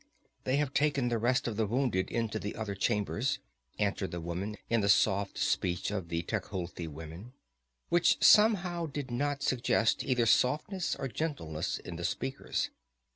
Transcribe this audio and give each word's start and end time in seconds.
"They 0.45 0.55
have 0.55 0.73
taken 0.73 1.09
the 1.09 1.19
rest 1.19 1.47
of 1.47 1.57
the 1.57 1.67
wounded 1.67 2.09
into 2.09 2.39
the 2.39 2.55
other 2.55 2.73
chambers," 2.73 3.37
answered 3.77 4.09
the 4.09 4.19
woman 4.19 4.57
in 4.67 4.81
the 4.81 4.89
soft 4.89 5.37
speech 5.37 5.91
of 5.91 6.09
the 6.09 6.23
Tecuhltli 6.23 6.87
women, 6.87 7.33
which 7.89 8.17
somehow 8.23 8.87
did 8.87 9.11
not 9.11 9.43
suggest 9.43 10.03
either 10.03 10.25
softness 10.25 10.95
or 10.95 11.07
gentleness 11.07 11.77
in 11.77 11.97
the 11.97 12.03
speakers. 12.03 12.71